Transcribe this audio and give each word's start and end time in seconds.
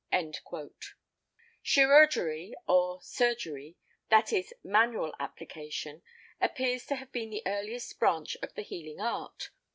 Chirurgery, 1.63 2.55
or 2.67 3.03
surgery—that 3.03 4.33
is 4.33 4.51
manual 4.63 5.13
application—appears 5.19 6.87
to 6.87 6.95
have 6.95 7.11
been 7.11 7.29
the 7.29 7.43
earliest 7.45 7.99
branch 7.99 8.35
of 8.41 8.51
the 8.55 8.63
healing 8.63 8.99
art. 8.99 9.51